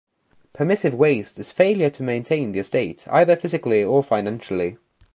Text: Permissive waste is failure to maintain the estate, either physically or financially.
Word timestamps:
Permissive 0.53 0.95
waste 0.95 1.37
is 1.37 1.51
failure 1.51 1.91
to 1.91 2.01
maintain 2.01 2.53
the 2.53 2.57
estate, 2.57 3.07
either 3.11 3.35
physically 3.35 3.83
or 3.83 4.01
financially. 4.03 4.77